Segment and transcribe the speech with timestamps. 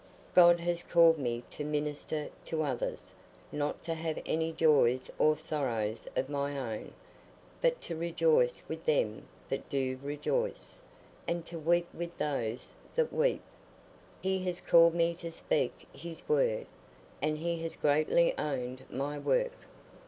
[0.33, 3.13] God has called me to minister to others,
[3.51, 6.93] not to have any joys or sorrows of my own,
[7.61, 10.79] but to rejoice with them that do rejoice,
[11.27, 13.43] and to weep with those that weep.
[14.21, 16.65] He has called me to speak his word,
[17.21, 19.53] and he has greatly owned my work.